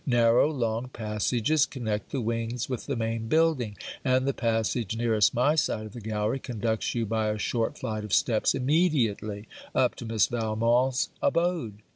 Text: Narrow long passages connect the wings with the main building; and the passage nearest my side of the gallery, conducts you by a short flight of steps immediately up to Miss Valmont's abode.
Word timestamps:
Narrow 0.07 0.51
long 0.51 0.87
passages 0.89 1.67
connect 1.67 2.09
the 2.09 2.21
wings 2.21 2.67
with 2.67 2.87
the 2.87 2.95
main 2.95 3.27
building; 3.27 3.77
and 4.03 4.25
the 4.27 4.33
passage 4.33 4.97
nearest 4.97 5.35
my 5.35 5.53
side 5.53 5.85
of 5.85 5.93
the 5.93 6.01
gallery, 6.01 6.39
conducts 6.39 6.95
you 6.95 7.05
by 7.05 7.27
a 7.29 7.37
short 7.37 7.77
flight 7.77 8.03
of 8.03 8.11
steps 8.11 8.55
immediately 8.55 9.47
up 9.75 9.93
to 9.97 10.05
Miss 10.07 10.25
Valmont's 10.25 11.09
abode. 11.21 11.83